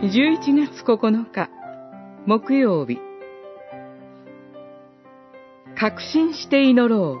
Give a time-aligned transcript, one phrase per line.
[0.00, 1.50] 11月9日
[2.24, 3.00] 木曜日。
[5.76, 7.20] 確信して祈ろ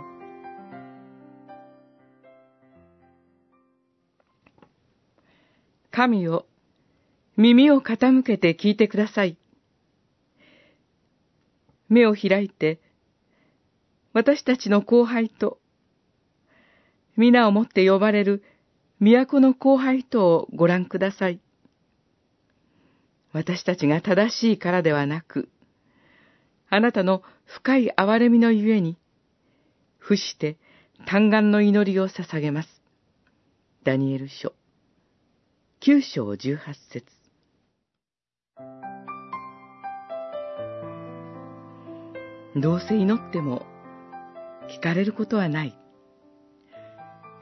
[5.90, 6.46] 神よ
[7.36, 9.36] 耳を傾けて聞いてください。
[11.88, 12.80] 目を開いて
[14.12, 15.58] 私たちの後輩と
[17.16, 18.44] 皆をもって呼ばれる
[19.00, 21.40] 都の後輩とをご覧ください。
[23.32, 25.48] 私たちが正しいからではなく、
[26.70, 28.96] あなたの深い憐れみのゆえに、
[29.98, 30.56] 伏して
[31.06, 32.68] 嘆願の祈りを捧げます。
[33.84, 34.52] ダニエル書、
[35.80, 37.04] 九章十八節
[42.56, 43.66] どうせ祈っても
[44.68, 45.78] 聞かれることはない。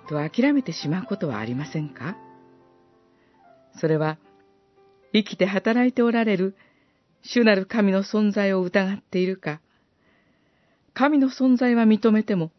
[0.09, 2.17] と諦めてしまうことはありませんか？
[3.81, 4.19] それは
[5.13, 6.57] 生きて働いておられる
[7.23, 9.61] 主なる神の存在を疑っているか、
[10.95, 12.53] 神の存在は認めても、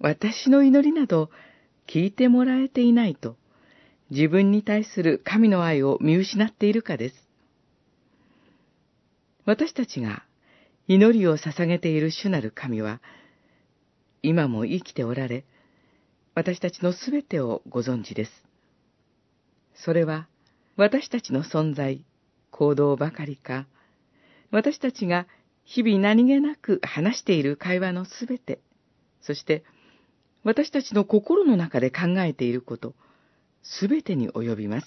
[0.00, 1.30] 私の祈りなど
[1.86, 3.36] 聞いてもらえていないと、
[4.10, 7.14] 自分に対する神の愛を見失っているかです。
[9.46, 10.24] 私たちが
[10.88, 13.00] 祈りを捧げている主なる神は、
[14.22, 15.44] 今も生きておられ、
[16.34, 18.30] 私たちのすべてをご存知です。
[19.74, 20.28] それは、
[20.76, 22.04] 私たちの存在、
[22.50, 23.66] 行動ばかりか、
[24.50, 25.26] 私たちが
[25.64, 28.60] 日々何気なく話している会話のすべて、
[29.20, 29.64] そして
[30.42, 32.94] 私たちの心の中で考えていること、
[33.62, 34.86] すべてに及びます。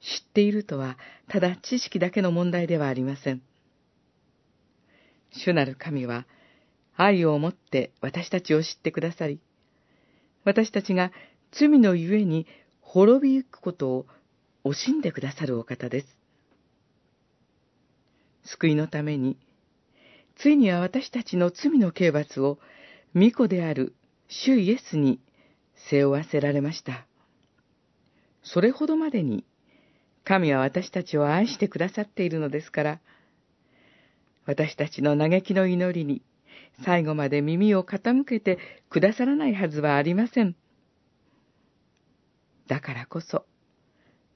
[0.00, 0.96] 知っているとは、
[1.28, 3.42] ただ知識だけの問題ではありません。
[5.30, 6.26] 主なる神は、
[6.96, 9.40] 愛をもって私たちを知ってくださり、
[10.44, 11.12] 私たちが
[11.52, 12.46] 罪のゆえに
[12.90, 14.06] 滅びゆくことを
[14.64, 16.06] 惜しんでくださるお方です。
[18.44, 19.36] 救いのために、
[20.38, 22.58] ついには私たちの罪の刑罰を、
[23.14, 23.94] 御子である
[24.28, 25.20] 主イエスに
[25.90, 27.06] 背負わせられました。
[28.42, 29.44] それほどまでに、
[30.24, 33.00] 神は私たちを愛してくださっているのですから、
[34.46, 36.22] 私たちの嘆きの祈りに、
[36.86, 40.56] 最後まで耳を傾けてくださらないはずはありません。
[42.68, 43.46] だからこそ、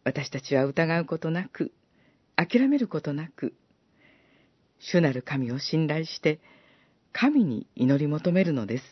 [0.04, 1.70] 私たちは疑うことなく、
[2.34, 3.54] 諦めることなく、
[4.80, 6.40] 主なる神を信頼して、
[7.12, 8.84] 神に祈り求めるのです。